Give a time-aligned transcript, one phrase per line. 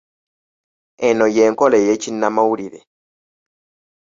[1.07, 2.79] Eno y'enkola ey'ekinnamawulire.